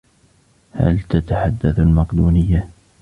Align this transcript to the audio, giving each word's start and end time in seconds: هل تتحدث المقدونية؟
هل 0.71 0.99
تتحدث 0.99 1.79
المقدونية؟ 1.79 2.67